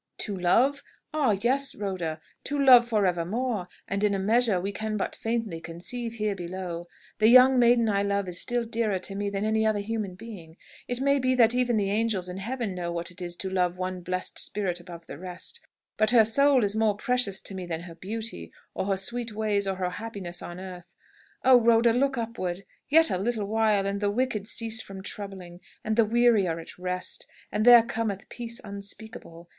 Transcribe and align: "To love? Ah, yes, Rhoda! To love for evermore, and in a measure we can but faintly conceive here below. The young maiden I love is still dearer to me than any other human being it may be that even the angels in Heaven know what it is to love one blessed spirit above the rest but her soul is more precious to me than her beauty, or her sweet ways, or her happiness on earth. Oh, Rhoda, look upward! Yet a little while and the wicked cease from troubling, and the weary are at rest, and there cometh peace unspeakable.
"To 0.21 0.35
love? 0.35 0.81
Ah, 1.13 1.37
yes, 1.41 1.75
Rhoda! 1.75 2.19
To 2.45 2.57
love 2.57 2.87
for 2.87 3.05
evermore, 3.05 3.67
and 3.87 4.03
in 4.03 4.15
a 4.15 4.17
measure 4.17 4.59
we 4.59 4.71
can 4.71 4.97
but 4.97 5.15
faintly 5.15 5.61
conceive 5.61 6.13
here 6.13 6.33
below. 6.33 6.87
The 7.19 7.27
young 7.27 7.59
maiden 7.59 7.87
I 7.87 8.01
love 8.01 8.27
is 8.27 8.41
still 8.41 8.65
dearer 8.65 8.97
to 8.97 9.13
me 9.13 9.29
than 9.29 9.45
any 9.45 9.63
other 9.63 9.77
human 9.77 10.15
being 10.15 10.57
it 10.87 10.99
may 11.01 11.19
be 11.19 11.35
that 11.35 11.53
even 11.53 11.77
the 11.77 11.91
angels 11.91 12.27
in 12.27 12.37
Heaven 12.37 12.73
know 12.73 12.91
what 12.91 13.11
it 13.11 13.21
is 13.21 13.35
to 13.35 13.49
love 13.51 13.77
one 13.77 14.01
blessed 14.01 14.39
spirit 14.39 14.79
above 14.79 15.05
the 15.05 15.19
rest 15.19 15.61
but 15.97 16.09
her 16.09 16.25
soul 16.25 16.63
is 16.63 16.75
more 16.75 16.95
precious 16.97 17.39
to 17.41 17.53
me 17.53 17.67
than 17.67 17.81
her 17.81 17.93
beauty, 17.93 18.51
or 18.73 18.85
her 18.87 18.97
sweet 18.97 19.31
ways, 19.33 19.67
or 19.67 19.75
her 19.75 19.91
happiness 19.91 20.41
on 20.41 20.59
earth. 20.59 20.95
Oh, 21.43 21.59
Rhoda, 21.61 21.93
look 21.93 22.17
upward! 22.17 22.63
Yet 22.89 23.11
a 23.11 23.19
little 23.19 23.45
while 23.45 23.85
and 23.85 24.01
the 24.01 24.09
wicked 24.09 24.47
cease 24.47 24.81
from 24.81 25.03
troubling, 25.03 25.59
and 25.83 25.95
the 25.95 26.05
weary 26.05 26.47
are 26.47 26.59
at 26.59 26.79
rest, 26.79 27.27
and 27.51 27.63
there 27.65 27.83
cometh 27.83 28.29
peace 28.29 28.59
unspeakable. 28.63 29.47